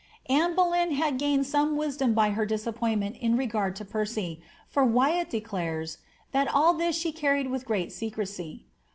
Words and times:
^ 0.29 0.35
Anne 0.35 0.55
Boleyn 0.55 0.93
had 0.93 1.19
gained 1.19 1.45
some 1.45 1.67
little 1.77 1.77
wisdom 1.77 2.15
by 2.15 2.31
her 2.31 2.43
disappointment 2.43 3.15
i 3.21 3.27
regard 3.27 3.75
to 3.75 3.85
Percy, 3.85 4.41
for 4.67 4.83
Wyatt 4.83 5.29
declares 5.29 5.97
^ 5.97 5.97
that 6.31 6.47
all 6.47 6.73
this 6.73 6.95
she 6.95 7.15
earned 7.21 7.51
with 7.51 7.65
gre: 7.65 7.87
secrecy." 7.89 8.65